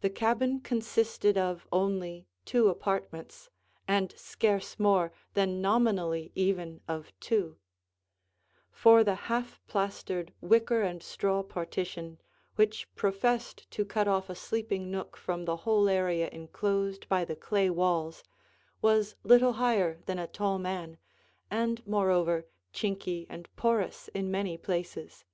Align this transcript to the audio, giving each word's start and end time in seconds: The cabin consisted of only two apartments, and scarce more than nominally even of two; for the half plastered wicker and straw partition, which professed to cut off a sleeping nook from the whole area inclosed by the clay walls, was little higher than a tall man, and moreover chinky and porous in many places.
The 0.00 0.10
cabin 0.10 0.58
consisted 0.58 1.38
of 1.38 1.68
only 1.70 2.26
two 2.44 2.66
apartments, 2.66 3.50
and 3.86 4.12
scarce 4.18 4.80
more 4.80 5.12
than 5.34 5.60
nominally 5.62 6.32
even 6.34 6.80
of 6.88 7.12
two; 7.20 7.56
for 8.72 9.04
the 9.04 9.14
half 9.30 9.60
plastered 9.68 10.32
wicker 10.40 10.82
and 10.82 11.04
straw 11.04 11.44
partition, 11.44 12.20
which 12.56 12.92
professed 12.96 13.70
to 13.70 13.84
cut 13.84 14.08
off 14.08 14.28
a 14.28 14.34
sleeping 14.34 14.90
nook 14.90 15.16
from 15.16 15.44
the 15.44 15.58
whole 15.58 15.88
area 15.88 16.28
inclosed 16.28 17.08
by 17.08 17.24
the 17.24 17.36
clay 17.36 17.70
walls, 17.70 18.24
was 18.80 19.14
little 19.22 19.52
higher 19.52 20.02
than 20.06 20.18
a 20.18 20.26
tall 20.26 20.58
man, 20.58 20.98
and 21.48 21.86
moreover 21.86 22.48
chinky 22.72 23.28
and 23.30 23.54
porous 23.54 24.08
in 24.14 24.32
many 24.32 24.58
places. 24.58 25.24